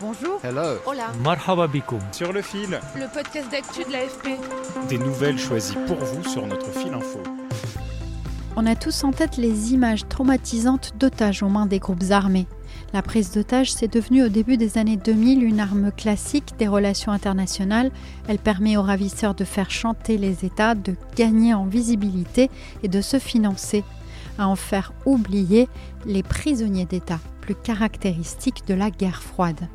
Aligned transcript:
Bonjour. 0.00 0.40
Hello. 0.42 0.78
Hola. 0.86 1.08
Marhaba 1.22 1.66
bikoum. 1.66 2.00
Sur 2.12 2.32
le 2.32 2.42
fil, 2.42 2.80
Le 2.96 3.12
podcast 3.12 3.50
d'actu 3.50 3.84
de 3.84 3.92
l'AFP. 3.92 4.38
des 4.88 4.98
nouvelles 4.98 5.38
choisies 5.38 5.76
pour 5.86 5.96
vous 5.98 6.24
sur 6.28 6.46
notre 6.46 6.70
fil 6.72 6.92
info. 6.94 7.20
On 8.56 8.66
a 8.66 8.74
tous 8.74 9.04
en 9.04 9.12
tête 9.12 9.36
les 9.36 9.72
images 9.72 10.08
traumatisantes 10.08 10.92
d'otages 10.98 11.42
aux 11.42 11.48
mains 11.48 11.66
des 11.66 11.78
groupes 11.78 12.10
armés. 12.10 12.46
La 12.92 13.02
prise 13.02 13.30
d'otages, 13.30 13.72
c'est 13.72 13.92
devenu 13.92 14.24
au 14.24 14.28
début 14.28 14.56
des 14.56 14.78
années 14.78 14.96
2000 14.96 15.44
une 15.44 15.60
arme 15.60 15.92
classique 15.92 16.54
des 16.58 16.66
relations 16.66 17.12
internationales. 17.12 17.90
Elle 18.26 18.38
permet 18.38 18.76
aux 18.76 18.82
ravisseurs 18.82 19.34
de 19.34 19.44
faire 19.44 19.70
chanter 19.70 20.18
les 20.18 20.44
États, 20.44 20.74
de 20.74 20.94
gagner 21.14 21.54
en 21.54 21.66
visibilité 21.66 22.50
et 22.82 22.88
de 22.88 23.00
se 23.00 23.18
financer, 23.18 23.84
à 24.38 24.48
en 24.48 24.56
faire 24.56 24.92
oublier 25.04 25.68
les 26.04 26.22
prisonniers 26.22 26.86
d'État, 26.86 27.20
plus 27.50 27.56
caractéristiques 27.56 28.62
de 28.68 28.74
la 28.74 28.90
guerre 28.90 29.22
froide. 29.22 29.68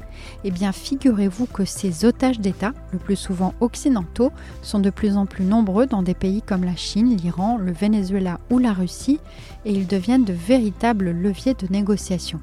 Eh 0.46 0.52
bien, 0.52 0.72
figurez-vous 0.72 1.46
que 1.46 1.66
ces 1.66 2.06
otages 2.06 2.40
d'État, 2.40 2.72
le 2.94 3.00
plus 3.00 3.18
souvent 3.18 3.54
occidentaux, 3.60 4.32
sont 4.62 4.80
de 4.80 4.90
plus 4.90 5.18
en 5.18 5.26
plus 5.26 5.44
nombreux 5.44 5.86
dans 5.86 6.02
des 6.02 6.14
pays 6.14 6.42
comme 6.42 6.64
la 6.64 6.78
Chine, 6.78 7.18
l'Iran, 7.18 7.58
le 7.58 7.74
Venezuela 7.74 8.40
ou 8.50 8.60
la 8.60 8.72
Russie, 8.72 9.20
et 9.66 9.74
ils 9.74 9.88
deviennent 9.88 10.24
de 10.24 10.32
véritables 10.32 11.12
leviers 11.12 11.54
de 11.54 11.68
négociation. 11.70 12.40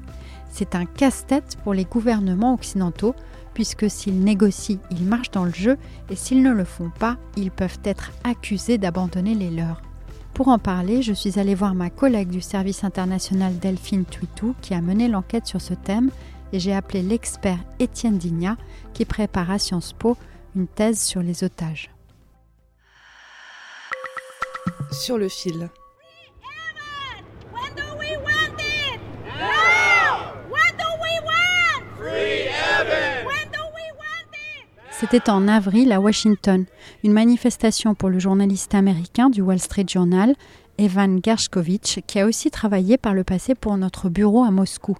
C'est 0.51 0.75
un 0.75 0.85
casse-tête 0.85 1.57
pour 1.63 1.73
les 1.73 1.85
gouvernements 1.85 2.53
occidentaux, 2.53 3.15
puisque 3.55 3.89
s'ils 3.89 4.19
négocient, 4.19 4.77
ils 4.91 5.03
marchent 5.03 5.31
dans 5.31 5.45
le 5.45 5.53
jeu, 5.53 5.77
et 6.11 6.15
s'ils 6.15 6.43
ne 6.43 6.51
le 6.51 6.63
font 6.63 6.91
pas, 6.99 7.17
ils 7.37 7.49
peuvent 7.49 7.79
être 7.83 8.11
accusés 8.23 8.77
d'abandonner 8.77 9.33
les 9.33 9.49
leurs. 9.49 9.81
Pour 10.33 10.47
en 10.47 10.57
parler, 10.57 11.03
je 11.03 11.13
suis 11.13 11.39
allée 11.39 11.53
voir 11.53 11.75
ma 11.75 11.91
collègue 11.91 12.29
du 12.29 12.41
service 12.41 12.83
international 12.83 13.59
Delphine 13.59 14.03
Tuitou, 14.03 14.55
qui 14.61 14.73
a 14.73 14.81
mené 14.81 15.07
l'enquête 15.07 15.45
sur 15.45 15.61
ce 15.61 15.75
thème, 15.75 16.09
et 16.51 16.59
j'ai 16.59 16.73
appelé 16.73 17.03
l'expert 17.03 17.59
Étienne 17.79 18.17
Digna, 18.17 18.57
qui 18.93 19.05
prépare 19.05 19.51
à 19.51 19.59
Sciences 19.59 19.93
Po 19.93 20.17
une 20.55 20.67
thèse 20.67 20.99
sur 20.99 21.21
les 21.21 21.43
otages. 21.43 21.91
Sur 24.91 25.19
le 25.19 25.29
fil. 25.29 25.69
C'était 35.03 35.29
en 35.29 35.49
avril 35.49 35.91
à 35.91 35.99
Washington, 35.99 36.63
une 37.03 37.11
manifestation 37.11 37.93
pour 37.93 38.07
le 38.07 38.19
journaliste 38.19 38.73
américain 38.73 39.29
du 39.29 39.41
Wall 39.41 39.59
Street 39.59 39.83
Journal, 39.85 40.33
Evan 40.77 41.19
Gershkovich, 41.21 41.99
qui 42.07 42.21
a 42.21 42.25
aussi 42.25 42.49
travaillé 42.49 42.97
par 42.97 43.13
le 43.13 43.25
passé 43.25 43.53
pour 43.53 43.75
notre 43.75 44.07
bureau 44.07 44.45
à 44.45 44.49
Moscou. 44.49 44.95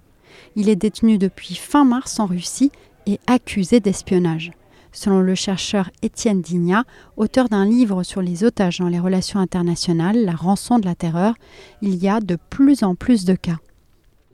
Il 0.56 0.68
est 0.68 0.76
détenu 0.76 1.16
depuis 1.16 1.54
fin 1.54 1.86
mars 1.86 2.20
en 2.20 2.26
Russie 2.26 2.70
et 3.06 3.18
accusé 3.26 3.80
d'espionnage. 3.80 4.52
Selon 4.92 5.20
le 5.20 5.34
chercheur 5.34 5.90
Étienne 6.02 6.42
Digna, 6.42 6.84
auteur 7.16 7.48
d'un 7.48 7.64
livre 7.64 8.02
sur 8.02 8.20
les 8.20 8.44
otages 8.44 8.80
dans 8.80 8.88
les 8.88 9.00
relations 9.00 9.40
internationales, 9.40 10.22
La 10.22 10.34
rançon 10.34 10.78
de 10.78 10.84
la 10.84 10.94
terreur, 10.94 11.34
il 11.80 11.94
y 11.96 12.08
a 12.08 12.20
de 12.20 12.36
plus 12.50 12.82
en 12.82 12.94
plus 12.94 13.24
de 13.24 13.36
cas. 13.36 13.56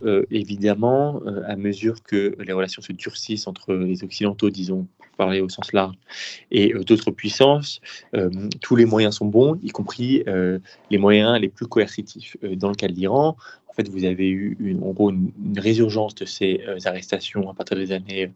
Euh, 0.02 0.24
évidemment, 0.32 1.20
euh, 1.26 1.42
à 1.46 1.54
mesure 1.54 2.02
que 2.02 2.34
les 2.40 2.52
relations 2.52 2.82
se 2.82 2.92
durcissent 2.92 3.46
entre 3.46 3.74
les 3.74 4.02
Occidentaux, 4.02 4.50
disons, 4.50 4.88
parler 5.20 5.42
au 5.42 5.50
sens 5.50 5.74
large, 5.74 5.96
et 6.50 6.72
euh, 6.72 6.82
d'autres 6.82 7.10
puissances, 7.10 7.82
euh, 8.14 8.30
tous 8.62 8.74
les 8.74 8.86
moyens 8.86 9.16
sont 9.16 9.26
bons, 9.26 9.58
y 9.62 9.68
compris 9.68 10.22
euh, 10.26 10.58
les 10.90 10.96
moyens 10.96 11.38
les 11.38 11.50
plus 11.50 11.66
coercitifs. 11.66 12.38
Dans 12.62 12.70
le 12.70 12.74
cas 12.74 12.88
de 12.88 12.94
l'Iran, 12.94 13.36
en 13.70 13.72
fait, 13.72 13.88
vous 13.88 14.04
avez 14.04 14.28
eu 14.28 14.56
une, 14.58 14.82
en 14.82 14.90
gros 14.90 15.10
une, 15.10 15.32
résurgence 15.56 16.14
de 16.16 16.24
ces 16.24 16.60
euh, 16.66 16.78
arrestations 16.84 17.48
à 17.48 17.54
partir 17.54 17.76
des 17.76 17.92
années 17.92 18.32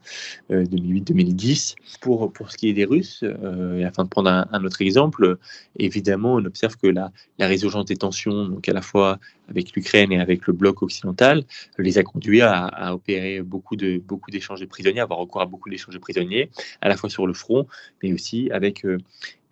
euh, 0.53 0.65
2008-2010. 0.65 1.75
Pour, 2.01 2.33
pour 2.33 2.53
ce 2.53 2.57
qui 2.57 2.69
est 2.69 2.73
des 2.73 2.85
Russes, 2.85 3.25
euh, 3.25 3.85
afin 3.85 4.05
de 4.05 4.09
prendre 4.09 4.31
un, 4.31 4.65
autre 4.65 4.81
exemple, 4.81 5.39
évidemment, 5.79 6.35
on 6.35 6.45
observe 6.45 6.77
que 6.77 6.87
la, 6.87 7.11
la 7.39 7.49
résurgence 7.49 7.87
des 7.87 7.97
tensions, 7.97 8.47
donc 8.47 8.69
à 8.69 8.73
la 8.73 8.83
fois 8.83 9.19
avec 9.49 9.73
l'Ukraine 9.75 10.13
et 10.13 10.21
avec 10.21 10.47
le 10.47 10.53
bloc 10.53 10.83
occidental, 10.83 11.45
les 11.79 11.99
a 11.99 12.03
conduits 12.03 12.41
à, 12.41 12.65
à 12.67 12.95
opérer 12.95 13.43
beaucoup 13.43 13.77
de 13.77 13.99
beaucoup 13.99 14.31
d'échanges 14.31 14.61
de 14.61 14.67
prisonniers, 14.67 15.01
avoir 15.01 15.19
recours 15.19 15.43
à 15.43 15.47
beaucoup 15.47 15.69
d'échanges 15.69 15.95
de 15.95 15.99
prisonniers, 15.99 16.51
à 16.81 16.89
la 16.89 16.97
fois 16.97 17.11
sur 17.11 17.27
le 17.27 17.35
front, 17.35 17.67
mais 18.03 18.13
aussi 18.13 18.51
avec 18.53 18.85
euh, 18.85 18.99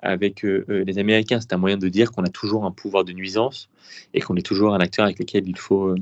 avec 0.02 0.44
euh, 0.44 0.64
euh, 0.68 0.84
les 0.84 0.98
Américains. 0.98 1.40
C'est 1.40 1.52
un 1.52 1.58
moyen 1.58 1.76
de 1.76 1.88
dire 1.88 2.12
qu'on 2.12 2.24
a 2.24 2.28
toujours 2.28 2.64
un 2.64 2.70
pouvoir 2.70 3.04
de 3.04 3.12
nuisance 3.12 3.70
et 4.12 4.20
qu'on 4.20 4.36
est 4.36 4.44
toujours 4.44 4.74
un 4.74 4.80
acteur 4.80 5.04
avec 5.04 5.18
lequel 5.18 5.48
il 5.48 5.56
faut 5.56 5.86
euh, 5.86 5.96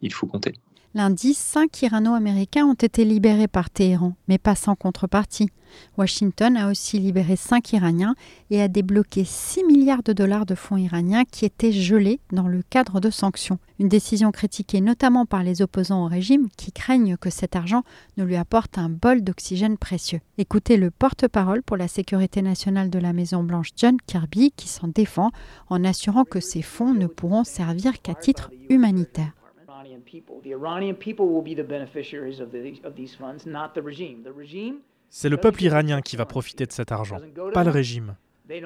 il 0.00 0.12
faut 0.12 0.26
compter. 0.26 0.54
Lundi, 0.92 1.34
cinq 1.34 1.82
Irano-Américains 1.82 2.66
ont 2.66 2.74
été 2.74 3.04
libérés 3.04 3.46
par 3.46 3.70
Téhéran, 3.70 4.14
mais 4.26 4.38
pas 4.38 4.56
sans 4.56 4.74
contrepartie. 4.74 5.48
Washington 5.96 6.56
a 6.56 6.68
aussi 6.68 6.98
libéré 6.98 7.36
cinq 7.36 7.72
Iraniens 7.74 8.16
et 8.50 8.60
a 8.60 8.66
débloqué 8.66 9.22
6 9.24 9.62
milliards 9.62 10.02
de 10.02 10.12
dollars 10.12 10.46
de 10.46 10.56
fonds 10.56 10.78
iraniens 10.78 11.24
qui 11.24 11.44
étaient 11.44 11.70
gelés 11.70 12.18
dans 12.32 12.48
le 12.48 12.62
cadre 12.68 12.98
de 12.98 13.08
sanctions. 13.08 13.60
Une 13.78 13.88
décision 13.88 14.32
critiquée 14.32 14.80
notamment 14.80 15.26
par 15.26 15.44
les 15.44 15.62
opposants 15.62 16.04
au 16.04 16.08
régime 16.08 16.48
qui 16.56 16.72
craignent 16.72 17.16
que 17.16 17.30
cet 17.30 17.54
argent 17.54 17.84
ne 18.16 18.24
lui 18.24 18.34
apporte 18.34 18.76
un 18.76 18.88
bol 18.88 19.22
d'oxygène 19.22 19.78
précieux. 19.78 20.20
Écoutez 20.38 20.76
le 20.76 20.90
porte-parole 20.90 21.62
pour 21.62 21.76
la 21.76 21.86
sécurité 21.86 22.42
nationale 22.42 22.90
de 22.90 22.98
la 22.98 23.12
Maison-Blanche, 23.12 23.70
John 23.76 23.96
Kirby, 24.06 24.52
qui 24.56 24.66
s'en 24.66 24.88
défend 24.88 25.30
en 25.68 25.84
assurant 25.84 26.24
que 26.24 26.40
ces 26.40 26.62
fonds 26.62 26.94
ne 26.94 27.06
pourront 27.06 27.44
servir 27.44 28.02
qu'à 28.02 28.16
titre 28.16 28.50
humanitaire. 28.68 29.34
Iranian 29.80 30.00
people. 30.00 30.40
The 30.42 30.52
Iranian 30.52 30.94
people 30.94 31.26
will 31.26 31.42
be 31.42 31.54
the 31.54 31.66
beneficiaries 31.66 32.40
of, 32.40 32.50
the, 32.50 32.80
of 32.84 32.94
these 32.94 33.14
funds, 33.14 33.46
not 33.46 33.70
the 33.74 33.82
regime. 33.82 34.22
The 34.22 34.36
regime 34.36 34.80
C'est 35.08 35.28
le 35.28 35.38
peuple 35.38 35.62
iranien 35.64 36.02
qui 36.02 36.16
va 36.16 36.24
profiter 36.24 36.66
de 36.66 36.72
cet 36.72 36.92
argent, 36.92 37.18
pas 37.52 37.64
le 37.64 37.70
régime. 37.70 38.14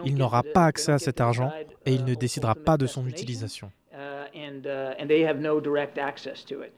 Il 0.05 0.17
n'aura 0.17 0.43
pas 0.43 0.67
accès 0.67 0.93
à 0.93 0.99
cet 0.99 1.21
argent 1.21 1.51
et 1.87 1.95
il 1.95 2.05
ne 2.05 2.15
décidera 2.15 2.55
pas 2.55 2.77
de 2.77 2.87
son 2.87 3.07
utilisation. 3.07 3.71
uh, 3.93 4.27
uh, 4.35 4.95
and 4.99 5.09
they 5.09 5.25
have 5.25 5.41
no 5.41 5.61
direct 5.61 5.99
access 5.99 6.45
to 6.45 6.63
it. 6.63 6.73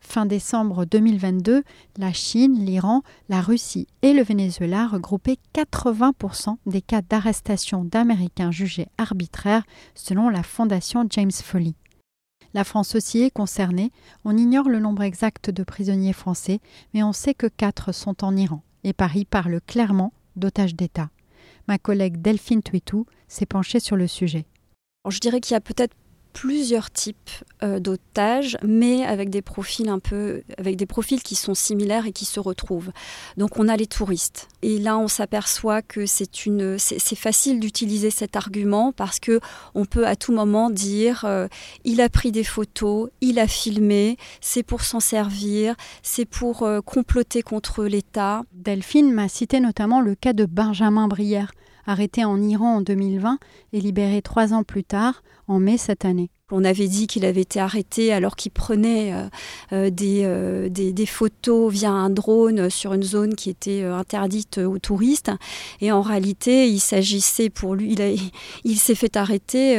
Fin 0.00 0.26
décembre 0.26 0.84
2022, 0.84 1.62
la 1.98 2.12
Chine, 2.12 2.64
l'Iran, 2.64 3.02
la 3.28 3.40
Russie 3.40 3.86
et 4.02 4.12
le 4.12 4.22
Venezuela 4.22 4.86
regroupaient 4.86 5.38
80% 5.54 6.56
des 6.66 6.82
cas 6.82 7.02
d'arrestation 7.02 7.84
d'Américains 7.84 8.50
jugés 8.50 8.88
arbitraires 8.98 9.64
selon 9.94 10.28
la 10.28 10.42
fondation 10.42 11.06
James 11.08 11.32
Foley. 11.32 11.74
La 12.56 12.64
France 12.64 12.94
aussi 12.94 13.20
est 13.20 13.30
concernée. 13.30 13.92
On 14.24 14.34
ignore 14.34 14.70
le 14.70 14.80
nombre 14.80 15.02
exact 15.02 15.50
de 15.50 15.62
prisonniers 15.62 16.14
français, 16.14 16.60
mais 16.94 17.02
on 17.02 17.12
sait 17.12 17.34
que 17.34 17.48
quatre 17.48 17.92
sont 17.92 18.24
en 18.24 18.34
Iran 18.34 18.62
et 18.82 18.94
Paris 18.94 19.26
parle 19.26 19.60
clairement 19.60 20.14
d'otages 20.36 20.74
d'État. 20.74 21.10
Ma 21.68 21.76
collègue 21.76 22.22
Delphine 22.22 22.62
Tuitou 22.62 23.04
s'est 23.28 23.44
penchée 23.44 23.78
sur 23.78 23.94
le 23.94 24.06
sujet. 24.06 24.46
Je 25.06 25.18
dirais 25.20 25.42
qu'il 25.42 25.52
y 25.52 25.56
a 25.56 25.60
peut-être 25.60 25.94
plusieurs 26.36 26.90
types 26.90 27.30
euh, 27.62 27.80
d'otages, 27.80 28.58
mais 28.62 29.06
avec 29.06 29.30
des 29.30 29.40
profils 29.40 29.88
un 29.88 29.98
peu, 29.98 30.42
avec 30.58 30.76
des 30.76 30.84
profils 30.84 31.22
qui 31.22 31.34
sont 31.34 31.54
similaires 31.54 32.04
et 32.04 32.12
qui 32.12 32.26
se 32.26 32.38
retrouvent. 32.38 32.90
Donc 33.38 33.58
on 33.58 33.68
a 33.68 33.76
les 33.76 33.86
touristes. 33.86 34.48
Et 34.60 34.78
là, 34.78 34.98
on 34.98 35.08
s'aperçoit 35.08 35.80
que 35.80 36.04
c'est 36.04 36.44
une, 36.44 36.76
c'est 36.78 37.16
facile 37.16 37.58
d'utiliser 37.58 38.10
cet 38.10 38.36
argument 38.36 38.92
parce 38.92 39.18
que 39.18 39.40
on 39.74 39.86
peut 39.86 40.06
à 40.06 40.14
tout 40.14 40.32
moment 40.32 40.68
dire, 40.68 41.24
euh, 41.24 41.48
il 41.84 42.02
a 42.02 42.10
pris 42.10 42.32
des 42.32 42.44
photos, 42.44 43.08
il 43.22 43.38
a 43.38 43.48
filmé, 43.48 44.18
c'est 44.42 44.62
pour 44.62 44.82
s'en 44.82 45.00
servir, 45.00 45.74
c'est 46.02 46.26
pour 46.26 46.64
euh, 46.64 46.82
comploter 46.82 47.40
contre 47.40 47.84
l'État. 47.86 48.42
Delphine 48.52 49.10
m'a 49.10 49.30
cité 49.30 49.58
notamment 49.58 50.02
le 50.02 50.14
cas 50.14 50.34
de 50.34 50.44
Benjamin 50.44 51.08
Brière, 51.08 51.52
arrêté 51.86 52.24
en 52.24 52.40
Iran 52.42 52.76
en 52.76 52.80
2020 52.80 53.38
et 53.72 53.80
libéré 53.80 54.22
trois 54.22 54.52
ans 54.52 54.64
plus 54.64 54.84
tard, 54.84 55.22
en 55.48 55.58
mai 55.58 55.78
cette 55.78 56.04
année. 56.04 56.30
On 56.52 56.62
avait 56.62 56.86
dit 56.86 57.08
qu'il 57.08 57.24
avait 57.24 57.40
été 57.40 57.58
arrêté 57.58 58.12
alors 58.12 58.36
qu'il 58.36 58.52
prenait 58.52 59.12
euh, 59.12 59.26
euh, 59.72 59.90
des, 59.90 60.20
euh, 60.22 60.68
des, 60.68 61.06
photos 61.06 61.72
via 61.72 61.90
un 61.90 62.08
drone 62.08 62.70
sur 62.70 62.94
une 62.94 63.02
zone 63.02 63.34
qui 63.34 63.50
était 63.50 63.82
interdite 63.82 64.58
aux 64.58 64.78
touristes. 64.78 65.32
Et 65.80 65.90
en 65.90 66.02
réalité, 66.02 66.68
il 66.68 66.78
s'agissait 66.78 67.50
pour 67.50 67.74
lui, 67.74 67.96
il, 68.62 68.78
s'est 68.78 68.94
fait 68.94 69.16
arrêter 69.16 69.76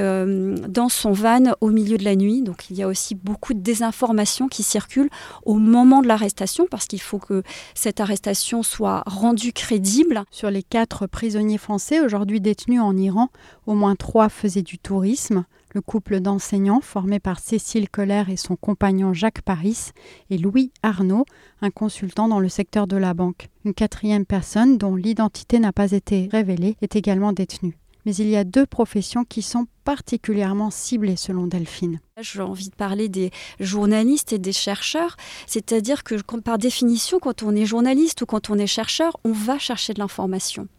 dans 0.67 0.89
son 0.89 1.13
van 1.13 1.53
au 1.61 1.69
milieu 1.69 1.97
de 1.97 2.03
la 2.03 2.17
nuit. 2.17 2.41
Donc 2.41 2.69
il 2.69 2.75
y 2.75 2.83
a 2.83 2.89
aussi 2.89 3.15
beaucoup 3.15 3.53
de 3.53 3.59
désinformation 3.59 4.49
qui 4.49 4.63
circule 4.63 5.09
au 5.45 5.55
moment 5.55 6.01
de 6.01 6.07
l'arrestation 6.09 6.67
parce 6.69 6.85
qu'il 6.85 7.01
faut 7.01 7.19
que 7.19 7.43
cette 7.75 8.01
arrestation 8.01 8.61
soit 8.61 9.03
rendue 9.05 9.53
crédible. 9.53 10.25
Sur 10.31 10.51
les 10.51 10.63
quatre 10.63 11.07
prisonniers 11.07 11.57
français 11.57 12.01
aujourd'hui 12.01 12.41
détenus 12.41 12.81
en 12.81 12.97
Iran, 12.97 13.29
au 13.67 13.73
moins 13.73 13.95
trois 13.95 14.27
faisaient 14.27 14.63
du 14.63 14.77
tourisme 14.77 15.45
le 15.73 15.81
couple 15.81 16.19
d'enseignants 16.19 16.81
formé 16.81 17.19
par 17.19 17.39
Cécile 17.39 17.89
Colère 17.89 18.29
et 18.29 18.37
son 18.37 18.55
compagnon 18.55 19.13
Jacques 19.13 19.41
Paris 19.41 19.91
et 20.29 20.37
Louis 20.37 20.71
Arnaud, 20.83 21.25
un 21.61 21.69
consultant 21.69 22.27
dans 22.27 22.39
le 22.39 22.49
secteur 22.49 22.87
de 22.87 22.97
la 22.97 23.13
banque. 23.13 23.49
Une 23.65 23.73
quatrième 23.73 24.25
personne, 24.25 24.77
dont 24.77 24.95
l'identité 24.95 25.59
n'a 25.59 25.73
pas 25.73 25.91
été 25.91 26.29
révélée, 26.31 26.77
est 26.81 26.95
également 26.95 27.33
détenue 27.33 27.77
mais 28.07 28.15
il 28.15 28.29
y 28.29 28.37
a 28.37 28.45
deux 28.45 28.65
professions 28.65 29.25
qui 29.25 29.41
sont 29.41 29.67
particulièrement 29.83 30.71
ciblées 30.71 31.17
selon 31.17 31.45
Delphine. 31.45 31.99
J'ai 32.21 32.41
envie 32.41 32.69
de 32.69 32.75
parler 32.75 33.09
des 33.09 33.31
journalistes 33.59 34.31
et 34.31 34.37
des 34.37 34.53
chercheurs, 34.53 35.17
c'est-à-dire 35.45 36.05
que 36.05 36.15
par 36.39 36.57
définition, 36.57 37.19
quand 37.19 37.43
on 37.43 37.53
est 37.53 37.65
journaliste 37.65 38.21
ou 38.21 38.25
quand 38.25 38.49
on 38.49 38.57
est 38.57 38.65
chercheur, 38.65 39.17
on 39.25 39.33
va 39.33 39.59
chercher 39.59 39.93
de 39.93 39.99
l'information. 39.99 40.69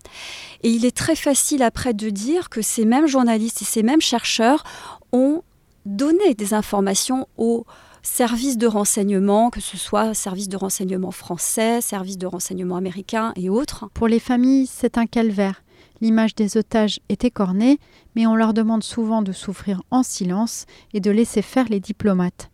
Et 0.62 0.70
il 0.70 0.86
est 0.86 0.96
très 0.96 1.16
facile 1.16 1.62
après 1.62 1.92
de 1.92 2.08
dire 2.08 2.48
que 2.48 2.62
ces 2.62 2.86
mêmes 2.86 3.06
journalistes 3.06 3.60
et 3.60 3.66
ces 3.66 3.82
mêmes 3.82 4.00
chercheurs 4.00 4.64
ont 5.12 5.42
donné 5.84 6.32
des 6.32 6.54
informations 6.54 7.28
aux 7.36 7.66
services 8.02 8.56
de 8.56 8.66
renseignement, 8.66 9.50
que 9.50 9.60
ce 9.60 9.76
soit 9.76 10.14
services 10.14 10.48
de 10.48 10.56
renseignement 10.56 11.10
français, 11.10 11.82
services 11.82 12.16
de 12.16 12.26
renseignement 12.26 12.76
américains 12.76 13.34
et 13.36 13.50
autres. 13.50 13.90
Pour 13.92 14.08
les 14.08 14.18
familles, 14.18 14.66
c'est 14.66 14.96
un 14.96 15.04
calvaire. 15.04 15.62
L'image 16.00 16.34
des 16.34 16.56
otages 16.56 17.00
est 17.08 17.24
écornée, 17.24 17.78
mais 18.14 18.26
on 18.26 18.36
leur 18.36 18.54
demande 18.54 18.84
souvent 18.84 19.22
de 19.22 19.32
souffrir 19.32 19.82
en 19.90 20.02
silence 20.02 20.66
et 20.94 21.00
de 21.00 21.10
laisser 21.10 21.42
faire 21.42 21.66
les 21.68 21.80
diplomates. 21.80 22.50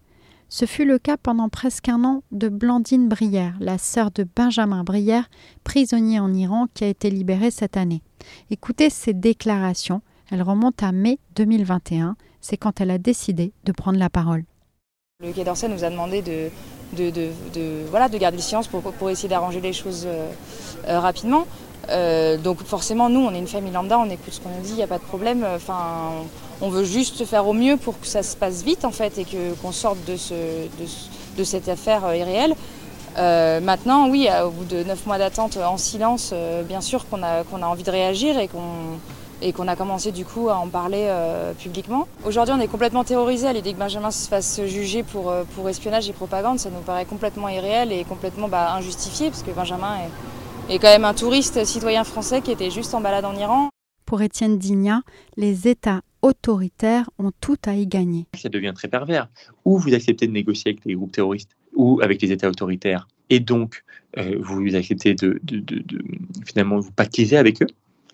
Ce 0.48 0.66
fut 0.66 0.84
le 0.84 0.98
cas 0.98 1.16
pendant 1.16 1.48
presque 1.48 1.88
un 1.88 2.04
an 2.04 2.22
de 2.30 2.48
Blandine 2.48 3.08
Brière, 3.08 3.54
la 3.60 3.76
sœur 3.76 4.10
de 4.10 4.26
Benjamin 4.36 4.84
Brière, 4.84 5.28
prisonnier 5.64 6.20
en 6.20 6.32
Iran 6.32 6.66
qui 6.72 6.84
a 6.84 6.88
été 6.88 7.10
libérée 7.10 7.50
cette 7.50 7.76
année. 7.76 8.02
Écoutez 8.50 8.88
ses 8.88 9.14
déclarations, 9.14 10.00
elles 10.30 10.42
remontent 10.42 10.86
à 10.86 10.92
mai 10.92 11.18
2021, 11.34 12.16
c'est 12.40 12.56
quand 12.56 12.80
elle 12.80 12.90
a 12.90 12.98
décidé 12.98 13.52
de 13.64 13.72
prendre 13.72 13.98
la 13.98 14.10
parole. 14.10 14.44
Le 15.22 15.32
Quai 15.32 15.44
d'Orsay 15.44 15.68
nous 15.68 15.84
a 15.84 15.90
demandé 15.90 16.22
de, 16.22 16.50
garder 18.18 18.36
le 18.36 18.42
silence 18.42 18.68
pour, 18.68 18.82
pour 18.82 19.10
essayer 19.10 19.28
d'arranger 19.28 19.60
les 19.60 19.72
choses 19.72 20.04
euh, 20.06 20.30
euh, 20.86 21.00
rapidement. 21.00 21.46
Euh, 21.90 22.36
donc 22.36 22.62
forcément, 22.64 23.08
nous, 23.08 23.20
on 23.20 23.34
est 23.34 23.38
une 23.38 23.46
famille 23.46 23.72
lambda, 23.72 23.98
on 23.98 24.08
écoute 24.10 24.32
ce 24.32 24.40
qu'on 24.40 24.50
nous 24.50 24.62
dit, 24.62 24.70
il 24.70 24.76
n'y 24.76 24.82
a 24.82 24.86
pas 24.86 24.98
de 24.98 25.04
problème. 25.04 25.46
Enfin, 25.54 26.10
on 26.60 26.68
veut 26.68 26.84
juste 26.84 27.24
faire 27.24 27.46
au 27.46 27.52
mieux 27.52 27.76
pour 27.76 27.98
que 28.00 28.06
ça 28.06 28.22
se 28.22 28.36
passe 28.36 28.62
vite, 28.62 28.84
en 28.84 28.90
fait, 28.90 29.18
et 29.18 29.26
qu'on 29.60 29.72
sorte 29.72 29.98
de, 30.06 30.16
ce, 30.16 30.34
de, 31.36 31.44
cette 31.44 31.68
affaire 31.68 32.04
euh, 32.04 32.16
irréelle. 32.16 32.54
Euh, 33.16 33.60
maintenant, 33.60 34.08
oui, 34.08 34.28
au 34.44 34.50
bout 34.50 34.64
de 34.64 34.82
neuf 34.82 35.06
mois 35.06 35.18
d'attente 35.18 35.56
en 35.56 35.76
silence, 35.76 36.34
bien 36.66 36.80
sûr 36.80 37.08
qu'on 37.08 37.22
a, 37.22 37.44
envie 37.62 37.84
de 37.84 37.90
réagir 37.90 38.36
et 38.38 38.48
qu'on, 38.48 39.68
a 39.68 39.76
commencé 39.76 40.10
du 40.10 40.24
coup 40.24 40.48
à 40.48 40.56
en 40.56 40.66
parler 40.66 41.08
publiquement. 41.60 42.08
Aujourd'hui, 42.24 42.52
on 42.58 42.60
est 42.60 42.66
complètement 42.66 43.04
terrorisé 43.04 43.46
à 43.46 43.52
l'idée 43.52 43.72
que 43.72 43.78
Benjamin 43.78 44.10
se 44.10 44.28
fasse 44.28 44.60
juger 44.66 45.04
pour, 45.04 45.32
pour 45.54 45.68
espionnage 45.68 46.08
et 46.08 46.12
propagande. 46.12 46.58
Ça 46.58 46.70
nous 46.70 46.80
paraît 46.80 47.04
complètement 47.04 47.48
irréel 47.48 47.92
et 47.92 48.02
complètement 48.02 48.48
bah, 48.48 48.72
injustifié, 48.72 49.30
parce 49.30 49.44
que 49.44 49.52
Benjamin 49.52 49.94
est 49.98 50.10
et 50.70 50.78
quand 50.78 50.88
même 50.88 51.04
un 51.04 51.14
touriste 51.14 51.64
citoyen 51.64 52.04
français 52.04 52.40
qui 52.40 52.50
était 52.50 52.70
juste 52.70 52.94
en 52.94 53.00
balade 53.00 53.24
en 53.24 53.36
Iran. 53.36 53.68
Pour 54.06 54.22
Étienne 54.22 54.58
Digna, 54.58 55.02
les 55.36 55.68
États 55.68 56.02
autoritaires 56.22 57.10
ont 57.18 57.32
tout 57.40 57.58
à 57.66 57.74
y 57.74 57.86
gagner. 57.86 58.26
Ça 58.34 58.48
devient 58.48 58.72
très 58.74 58.88
pervers. 58.88 59.28
Ou 59.64 59.78
vous 59.78 59.94
acceptez 59.94 60.26
de 60.26 60.32
négocier 60.32 60.70
avec 60.70 60.84
des 60.84 60.94
groupes 60.94 61.12
terroristes 61.12 61.52
ou 61.74 62.00
avec 62.02 62.22
les 62.22 62.32
États 62.32 62.48
autoritaires, 62.48 63.08
et 63.30 63.40
donc 63.40 63.82
euh, 64.16 64.38
vous 64.40 64.74
acceptez 64.76 65.14
de, 65.14 65.40
finalement 66.46 66.78
vous 66.78 66.92
pactiser 66.92 67.36
avec 67.36 67.62
eux, 67.62 67.66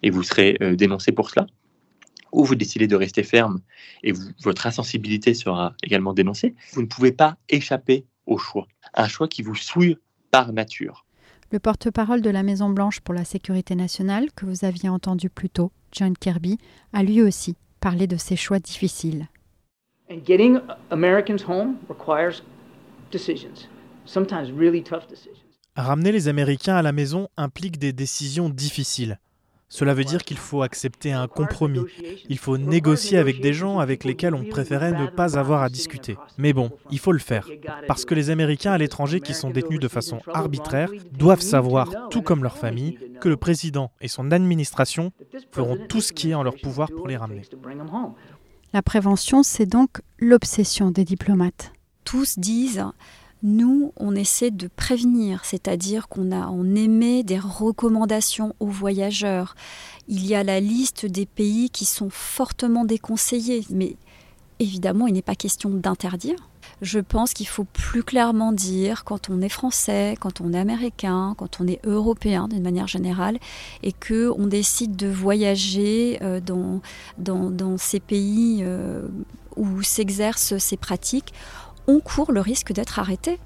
et 0.03 0.11
vous 0.11 0.23
serez 0.23 0.57
euh, 0.63 0.75
dénoncé 0.75 1.13
pour 1.13 1.29
cela. 1.29 1.47
Ou 2.33 2.45
vous 2.45 2.55
décidez 2.55 2.87
de 2.87 2.97
rester 2.97 3.23
ferme 3.23 3.61
et 4.05 4.13
votre 4.43 4.67
insensibilité 4.67 5.35
sera 5.35 5.75
également 5.83 6.15
dénoncée. 6.15 6.55
Vous 6.73 6.81
ne 6.81 6.87
pouvez 6.87 7.11
pas 7.11 7.37
échapper 7.49 8.07
au 8.25 8.39
choix. 8.39 8.69
Un 8.95 9.09
choix 9.09 9.27
qui 9.27 9.43
vous 9.43 9.57
souille 9.57 9.99
par 10.31 10.53
nature. 10.53 11.05
Le 11.53 11.59
porte-parole 11.59 12.23
de 12.23 12.31
la 12.31 12.45
Maison-Blanche 12.45 13.01
pour 13.01 13.13
la 13.13 13.25
sécurité 13.25 13.75
nationale, 13.75 14.29
que 14.37 14.47
vous 14.47 14.65
aviez 14.65 14.89
entendu 14.89 15.29
plus 15.29 15.51
tôt, 15.51 15.73
John 15.91 16.17
Kirby, 16.17 16.59
a 16.93 17.03
lui 17.03 17.23
aussi 17.23 17.57
parlé 17.81 18.07
de 18.07 18.17
ces 18.17 18.37
choix 18.37 18.61
difficiles. 18.61 19.27
Ramener 25.75 26.13
les 26.13 26.29
Américains 26.29 26.77
à 26.77 26.83
la 26.83 26.93
maison 26.93 27.29
implique 27.37 27.81
des 27.81 27.93
décisions 27.93 28.49
difficiles. 28.49 29.19
Cela 29.73 29.95
veut 29.95 30.05
dire 30.05 30.25
qu'il 30.25 30.37
faut 30.37 30.63
accepter 30.63 31.13
un 31.13 31.29
compromis. 31.29 31.85
Il 32.29 32.39
faut 32.39 32.59
négocier 32.59 33.19
avec 33.19 33.41
des 33.41 33.53
gens 33.53 33.79
avec 33.79 34.05
lesquels 34.05 34.35
on 34.35 34.45
préférait 34.45 34.93
ne 34.93 35.07
pas 35.07 35.39
avoir 35.39 35.63
à 35.63 35.69
discuter. 35.69 36.17
Mais 36.39 36.53
bon, 36.53 36.71
il 36.91 36.99
faut 36.99 37.13
le 37.13 37.21
faire. 37.21 37.49
Parce 37.87 38.05
que 38.05 38.17
les 38.17 38.31
Américains 38.31 38.73
à 38.73 38.79
l'étranger 38.79 39.21
qui 39.21 39.33
sont 39.33 39.51
détenus 39.51 39.79
de 39.79 39.87
façon 39.87 40.21
arbitraire 40.35 40.91
doivent 41.13 41.41
savoir, 41.41 42.09
tout 42.11 42.21
comme 42.21 42.43
leur 42.43 42.59
famille, 42.59 42.99
que 43.21 43.29
le 43.29 43.37
président 43.37 43.93
et 44.01 44.09
son 44.09 44.33
administration 44.33 45.13
feront 45.53 45.79
tout 45.89 46.01
ce 46.01 46.13
qui 46.13 46.31
est 46.31 46.35
en 46.35 46.43
leur 46.43 46.57
pouvoir 46.57 46.91
pour 46.91 47.07
les 47.07 47.17
ramener. 47.17 47.43
La 48.73 48.83
prévention, 48.83 49.45
c'est 49.45 49.67
donc 49.67 50.01
l'obsession 50.19 50.91
des 50.91 51.05
diplomates. 51.05 51.73
Tous 52.05 52.39
disent 52.39 52.85
nous, 53.43 53.93
on 53.97 54.15
essaie 54.15 54.51
de 54.51 54.69
prévenir, 54.69 55.45
c'est-à-dire 55.45 56.09
qu'on 56.09 56.31
a, 56.33 56.49
on 56.49 56.75
émet 56.75 57.23
des 57.23 57.39
recommandations 57.39 58.55
aux 58.61 58.67
voyageurs. 58.67 59.55
Il 60.09 60.27
y 60.27 60.35
a 60.35 60.45
la 60.45 60.61
liste 60.61 61.07
des 61.07 61.27
pays 61.27 61.71
qui 61.71 61.85
sont 61.85 62.11
fortement 62.11 62.85
déconseillés, 62.85 63.65
mais 63.71 63.97
évidemment, 64.59 65.07
il 65.07 65.15
n'est 65.15 65.23
pas 65.23 65.35
question 65.35 65.71
d'interdire. 65.71 66.37
Je 66.83 66.99
pense 66.99 67.35
qu'il 67.35 67.47
faut 67.47 67.65
plus 67.65 68.03
clairement 68.03 68.53
dire 68.53 69.05
quand 69.05 69.29
on 69.29 69.43
est 69.43 69.51
français, 69.51 70.17
quand 70.19 70.41
on 70.41 70.53
est 70.53 70.59
américain, 70.59 71.35
quand 71.37 71.61
on 71.61 71.67
est 71.67 71.81
européen 71.85 72.49
d'une 72.49 72.63
manière 72.63 72.87
générale, 72.87 73.39
et 73.83 73.93
que 73.93 74.33
on 74.39 74.47
décide 74.47 74.97
de 74.97 75.09
voyager 75.09 76.19
euh, 76.23 76.41
dans, 76.41 77.79
ces 77.79 78.01
pays 78.01 78.61
euh, 78.63 79.09
où 79.57 79.83
s'exercent 79.83 80.57
ces 80.59 80.77
pratiques 80.77 81.35
on 81.87 82.01
court 82.01 82.33
le 82.33 82.41
risque 82.41 82.73
d'être 82.73 82.99
arrêté. 82.99 83.39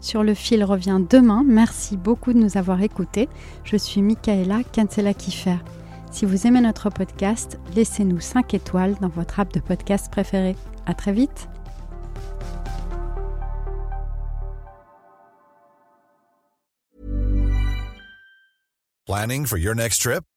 Sur 0.00 0.22
le 0.22 0.34
fil 0.34 0.62
revient 0.64 1.00
demain. 1.08 1.44
Merci 1.46 1.96
beaucoup 1.96 2.32
de 2.32 2.38
nous 2.38 2.58
avoir 2.58 2.82
écoutés. 2.82 3.28
Je 3.64 3.76
suis 3.76 4.02
Michaela 4.02 4.62
Kensela 4.72 5.14
Kiffer. 5.14 5.56
Si 6.10 6.26
vous 6.26 6.46
aimez 6.46 6.60
notre 6.60 6.90
podcast, 6.90 7.58
laissez-nous 7.74 8.20
5 8.20 8.54
étoiles 8.54 8.96
dans 9.00 9.08
votre 9.08 9.40
app 9.40 9.52
de 9.52 9.60
podcast 9.60 10.10
préféré. 10.12 10.56
À 10.86 10.94
très 10.94 11.12
vite. 11.12 11.48
Planning 19.06 19.46
for 19.46 19.58
your 19.58 19.74
next 19.74 20.02
trip? 20.02 20.24